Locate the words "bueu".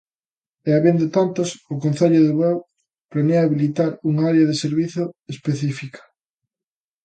2.39-2.57